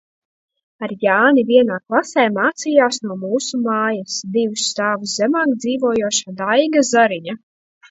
[0.85, 7.41] Ar Jāni vienā klasē mācījās no mūsu mājas, divus stāvus zemāk dzīvojošā Daiga Zariņa.